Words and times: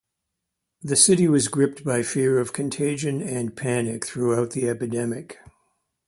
The 0.81 0.95
city 0.95 1.27
was 1.27 1.47
gripped 1.47 1.83
by 1.83 2.01
fear 2.01 2.39
of 2.39 2.53
contagion 2.53 3.21
and 3.21 3.55
panic 3.55 4.03
throughout 4.03 4.49
the 4.53 4.67
epidemic. 4.67 5.37